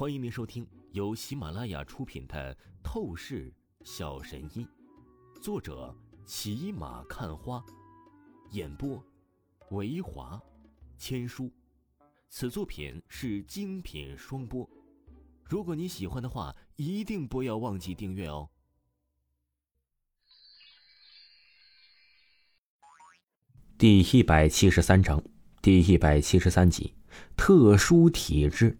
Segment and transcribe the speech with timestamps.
[0.00, 3.52] 欢迎您收听由喜马拉雅出品的《透视
[3.84, 4.66] 小神医》，
[5.42, 7.62] 作者骑马看花，
[8.52, 9.04] 演播
[9.72, 10.40] 维华
[10.96, 11.52] 千书。
[12.30, 14.66] 此作品是精品双播。
[15.44, 18.48] 如果你喜欢的话，一定不要忘记订阅哦。
[23.76, 25.22] 第一百七十三章，
[25.60, 26.94] 第一百七十三集，
[27.36, 28.78] 特殊体质。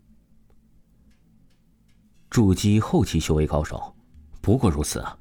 [2.31, 3.93] 筑基后期修为高手，
[4.41, 5.17] 不过如此啊！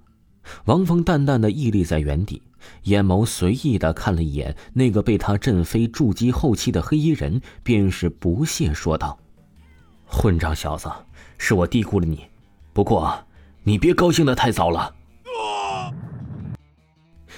[0.65, 2.41] 王峰淡淡的屹立在原地，
[2.83, 9.17] 眼眸随意的看了一眼那个被他震飞筑基后期的黑衣人，便是不屑说道
[10.05, 10.87] ：“混账小子，
[11.39, 12.25] 是我低估了你，
[12.73, 13.11] 不过
[13.63, 14.95] 你别高兴的太早了。”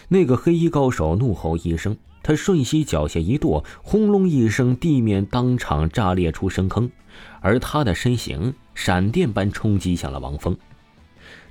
[0.10, 6.92] 那个黑衣高手怒吼一声，他瞬息脚下一跺，轰隆一声，地面当场炸裂出深坑，
[7.40, 8.54] 而他的身形。
[8.74, 10.58] 闪电般冲击向了王峰，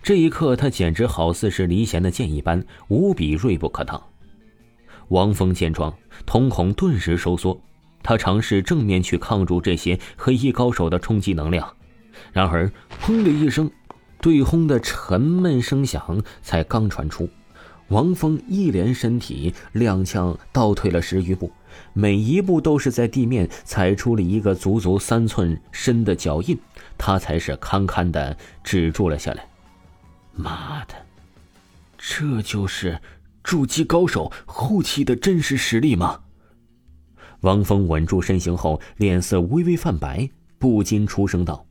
[0.02, 4.02] 这一刻，他简直好似是离弦的箭一般，无比锐不可当。
[5.08, 5.92] 王峰见状，
[6.24, 7.60] 瞳孔顿时收缩，
[8.02, 11.76] 他尝试正面去抗住这些黑衣高手的冲击能量，
[12.32, 12.70] 然而，
[13.02, 13.70] 砰的一声，
[14.20, 17.28] 对轰的沉闷声响才刚传出。
[17.90, 21.50] 王峰一连身体踉跄倒退了十余步，
[21.92, 26.56] 每一步都是在地面踩出了一个足足三寸深的脚印，
[26.96, 29.44] 他才是堪堪的止住了下来。
[30.32, 30.94] 妈的，
[31.98, 33.00] 这就是
[33.42, 36.20] 筑基高手后期的真实实力吗？
[37.40, 41.66] 王峰稳住身形后，脸色微微泛白，不禁出声道。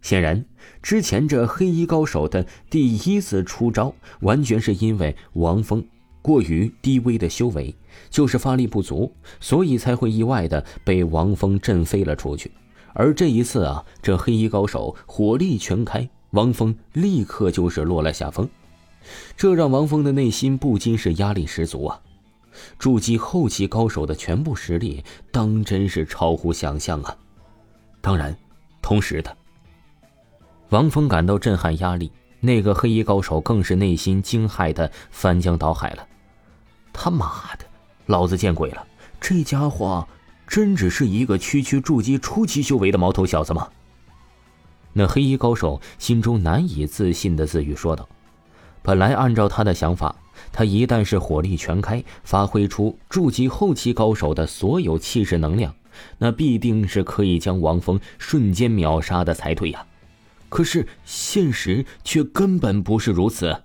[0.00, 0.44] 显然，
[0.82, 5.84] 之前这黑衣高手的第一次出招，完全是因为王峰
[6.22, 7.74] 过于低微的修为，
[8.08, 12.50] 就是发力不足，所以才会意外的被王峰震飞了出去。
[12.94, 18.48] 而这一次啊，这黑衣高手火力全开，王峰立刻就是落了下风，
[19.36, 22.00] 这让王峰的内心不禁是压力十足啊！
[22.78, 27.16] 筑基后期高手的全部实力，当真是超乎想象啊！
[28.00, 28.36] 当然，
[28.82, 29.37] 同时的。
[30.70, 36.06] 王峰感到震撼压力，那个黑衣高手更是内心惊骇的翻江倒海了。
[36.92, 37.26] 他妈
[37.58, 37.64] 的，
[38.04, 38.86] 老子见鬼了！
[39.18, 40.06] 这家伙
[40.46, 43.66] 真只是一个区区筑基初期修为的毛头小子吗？
[44.92, 48.06] 那黑衣高手心中难以自信的自语说道
[48.82, 50.14] ：“本来按照他的想法，
[50.52, 55.74] 他一旦是火力全开，发挥出筑基后期高手的所有气势能量，
[56.18, 59.86] 那必定是可以将王峰瞬间秒杀的才对呀。”
[60.48, 63.64] 可是现实却根本不是如此，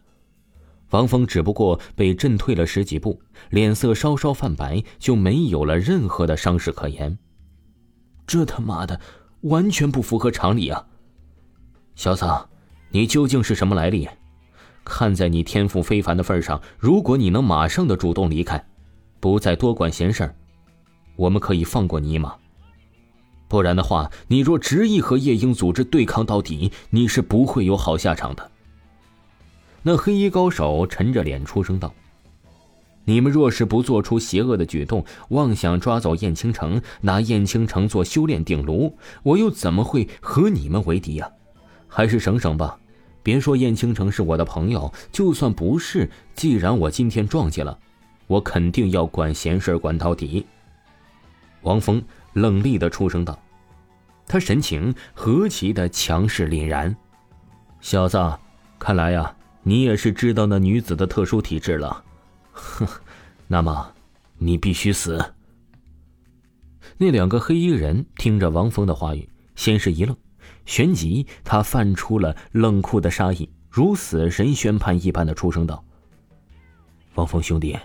[0.90, 7.18] 王峰只不过被震退了十几步，脸色稍稍泛白，就没有了任何的伤势可言。
[8.28, 9.00] 这他妈的
[9.42, 10.86] 完全不符合常理啊！
[11.96, 12.26] 小子，
[12.92, 14.08] 你究竟是什么来历？
[14.86, 18.64] 看在你天赋非凡的份上，如果你能马上的主动离开，
[19.20, 20.36] 不再多管闲事，
[21.16, 22.36] 我们可以放过你一马。
[23.54, 28.50] 不然的话，你若执意和夜莺组织对抗到底，你是不会有好下场的。
[29.84, 31.94] 那黑衣高手沉着脸出声道
[33.06, 41.30] ：“你们若是不做出邪恶的举动，妄想抓走燕青城，拿燕青城做修炼鼎炉，我又怎么会和你们为敌呀？
[41.88, 42.80] 还是省省吧。
[43.22, 47.78] 别说燕青城是我的朋友，就算不是，既然我今天撞见了，
[48.26, 50.44] 我肯定要管闲事管到底。”
[51.62, 52.04] 王峰
[52.34, 53.38] 冷厉的出声道。
[54.26, 56.96] 他神情何其的强势凛然，
[57.82, 58.18] 小子，
[58.80, 62.04] 看来呀，你也是知道那女子的特殊体质了。
[62.52, 62.88] 哼，
[63.48, 63.94] 那么，
[64.38, 65.34] 你必须死。
[66.98, 70.16] 那两个黑衣人听着王峰的话语，先是一愣，
[70.66, 75.84] 旋即他泛出了冷酷的杀意，如死神宣判一般的出声道
[77.16, 77.78] ：“王峰兄弟，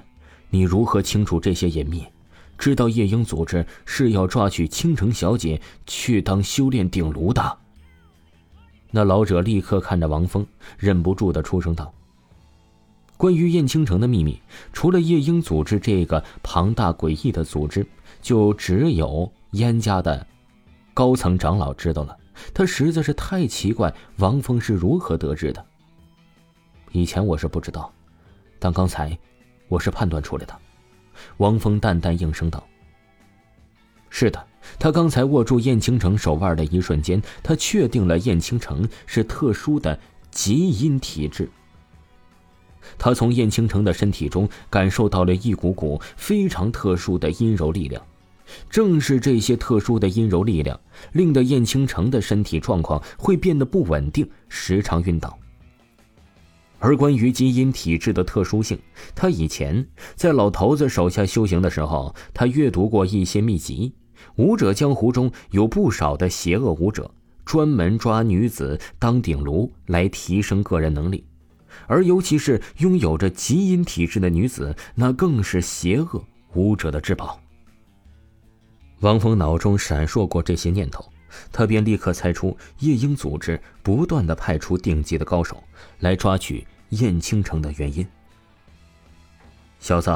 [0.50, 2.06] 你如何清楚这些隐秘？”
[2.58, 7.58] 知道夜莺组织是要抓取倾城小姐去当修炼鼎炉的。
[8.90, 10.44] 那老者立刻看着王峰，
[10.76, 11.92] 忍不住的出声道
[13.16, 14.40] ：“关于燕青城的秘密，
[14.72, 17.86] 除了夜莺组织这个庞大诡异的组织，
[18.20, 20.26] 就只有燕家的
[20.94, 22.16] 高层长老知道了。
[22.54, 25.64] 他实在是太奇怪，王峰是如何得知的。
[26.92, 27.92] 以前我是不知道，
[28.58, 29.16] 但刚才
[29.68, 30.58] 我是判断出来的。”
[31.38, 32.66] 王峰淡淡应声道
[34.10, 34.46] ：“是的，
[34.78, 39.98] 他刚才握住燕青城手腕的一瞬间，他确定了燕青城是特殊的
[40.30, 41.48] 极阴体质。
[42.96, 48.02] 他从燕青城的身体中感受到了一股股非常特殊的阴柔力量，
[48.70, 50.78] 正是这些特殊的阴柔力量，
[51.12, 55.38] 令得燕青城的身体状况会变得不稳定，时常晕倒。
[56.78, 58.78] 而关于基因体质的特殊性，
[59.14, 63.92] 他以前在老头子手下修行的时候，他阅读过一些秘籍。
[64.36, 67.10] 武者江湖中有不少的邪恶武者，
[67.44, 71.24] 专门抓女子当顶炉来提升个人能力，
[71.86, 76.24] 而尤其是拥有着基因体质的女子，那更是邪恶
[76.54, 77.40] 武者的至宝。
[79.00, 81.04] 王峰脑中闪烁过这些念头，
[81.52, 85.62] 他便立刻猜出夜莺组织不断的派出顶级的高手
[86.00, 88.06] 来抓取燕青城的原因。
[89.78, 90.10] 小子，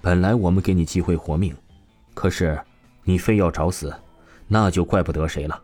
[0.00, 1.54] 本来我们给你机会活命，
[2.14, 2.60] 可是
[3.04, 3.94] 你非要找死，
[4.48, 5.60] 那就怪不得谁了。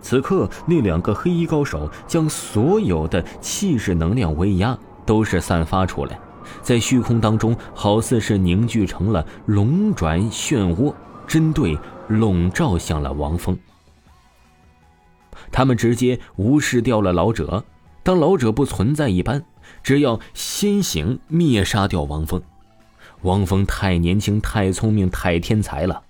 [0.00, 6.18] 此刻，那两个黑衣高手将所有的气势能量威压都是散发出来，
[6.62, 10.94] 在虚空当中，好似是凝聚成了龙转漩涡。
[11.26, 11.76] 针对
[12.06, 13.58] 笼罩向了王峰，
[15.50, 17.64] 他们直接无视掉了老者，
[18.02, 19.44] 当老者不存在一般，
[19.82, 22.42] 只要先行灭杀掉王峰。
[23.22, 26.04] 王峰太年轻、太聪明、太天才了，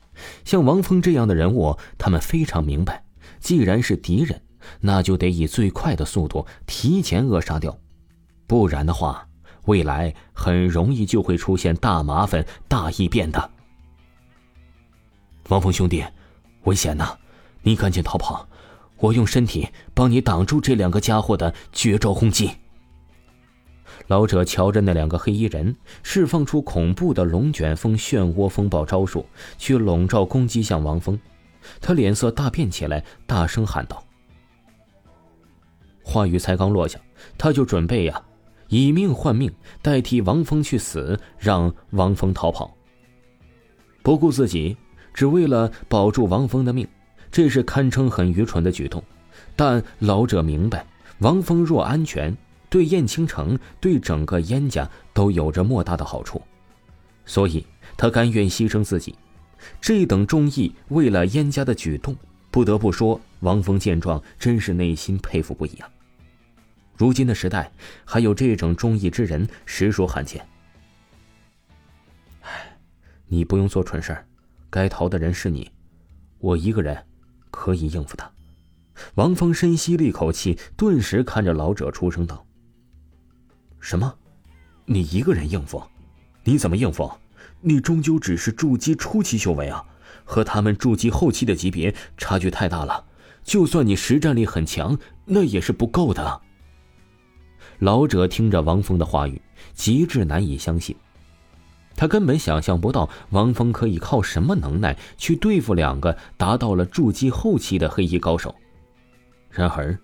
[0.44, 3.02] 像王峰这样的人物，他们非常明白，
[3.40, 4.42] 既然是敌人，
[4.80, 7.78] 那就得以最快的速度提前扼杀掉，
[8.46, 9.26] 不然的话，
[9.64, 13.50] 未来很容易就会出现大麻烦、大异变的。
[15.48, 16.04] 王峰兄弟，
[16.64, 17.16] 危险呐！
[17.62, 18.46] 你赶紧逃跑，
[18.98, 22.50] 我用身体帮你挡住这两个家伙的绝招轰击。
[24.06, 29.26] 老者瞧着那两个黑衣人，释放出恐怖的龙卷风漩涡风暴招数，
[29.58, 31.18] 去笼罩攻击向王峰。
[31.80, 34.02] 他脸色大变起来，大声喊道
[36.02, 36.98] ：“话语才刚落下，
[37.36, 38.22] 他就准备呀，
[38.68, 39.52] 以命换命，
[39.82, 42.74] 代替王峰去死，让王峰逃跑，
[44.02, 44.76] 不顾自己。”
[45.14, 46.86] 只为了保住王峰的命，
[47.30, 49.02] 这是堪称很愚蠢的举动。
[49.54, 50.86] 但老者明白，
[51.18, 52.36] 王峰若安全，
[52.68, 56.40] 对燕青城、对整个燕家都有着莫大的好处，
[57.24, 57.64] 所以
[57.96, 59.14] 他甘愿牺牲自己。
[59.80, 62.16] 这等忠义为了燕家的举动，
[62.50, 65.88] 不得不说，王峰见状真是内心佩服不已啊！
[66.96, 67.70] 如今的时代，
[68.04, 70.46] 还有这种忠义之人，实属罕见。
[72.42, 72.76] 唉，
[73.26, 74.24] 你不用做蠢事儿。
[74.70, 75.70] 该逃的人是你，
[76.38, 77.04] 我一个人
[77.50, 78.30] 可以应付他。
[79.14, 82.44] 王峰深吸了一口气，顿时看着老者出声道
[83.78, 84.12] ：“什么？
[84.86, 85.82] 你一个人应付？
[86.44, 87.10] 你怎么应付？
[87.60, 89.84] 你终究只是筑基初期修为啊，
[90.24, 93.04] 和他们筑基后期的级别差距太大了。
[93.44, 96.40] 就算你实战力很强，那也是不够的。”
[97.78, 99.40] 老者听着王峰的话语，
[99.74, 100.96] 极致难以相信。
[101.98, 108.54] 他根本想象不到王峰可以靠什么能耐去对付两个达到了筑基后期的黑衣高手。
[109.50, 109.98] 然而，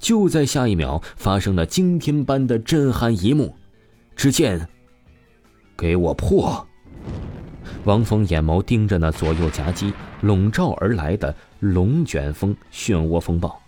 [0.00, 3.54] 就在下一秒，发生了惊天般的震撼一幕。
[4.16, 4.66] 只见，
[5.76, 6.66] 给我破！
[7.84, 13.60] 王峰眼眸盯着那左右夹击、笼罩而来的龙卷风漩涡风暴。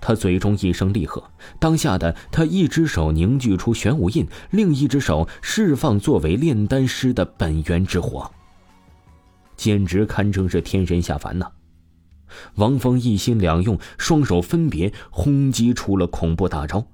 [0.00, 1.22] 他嘴中一声厉喝，
[1.58, 8.30] 当下的他一只手凝聚出玄武印，另一只手释放作为炼丹师的本源之火，
[9.56, 11.46] 简直堪称是天神下凡呐！
[12.56, 16.86] 王峰一心两用，双手分别轰击出了恐怖大招，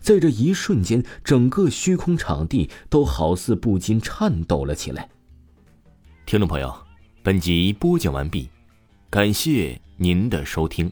[0.00, 5.08] 在这一瞬间，整个虚空场地都好似不禁颤抖了起来。
[6.24, 6.74] 听众朋友，
[7.22, 8.48] 本集播讲完毕，
[9.10, 10.90] 感谢您的收听。